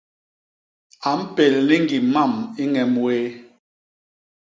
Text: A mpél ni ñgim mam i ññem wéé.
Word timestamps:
A 1.09 1.11
mpél 1.19 1.53
ni 1.67 1.75
ñgim 1.83 2.05
mam 2.13 2.33
i 2.61 2.63
ññem 2.71 2.93
wéé. 3.03 3.25